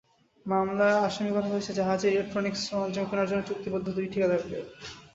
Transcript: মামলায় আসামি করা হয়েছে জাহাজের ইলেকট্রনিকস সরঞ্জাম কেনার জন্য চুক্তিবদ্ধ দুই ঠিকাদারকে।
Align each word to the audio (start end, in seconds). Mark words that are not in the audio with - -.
মামলায় 0.45 0.97
আসামি 1.01 1.31
করা 1.35 1.47
হয়েছে 1.51 1.71
জাহাজের 1.77 2.11
ইলেকট্রনিকস 2.13 2.61
সরঞ্জাম 2.67 3.05
কেনার 3.09 3.29
জন্য 3.29 3.41
চুক্তিবদ্ধ 3.49 3.87
দুই 3.97 4.07
ঠিকাদারকে। 4.13 4.57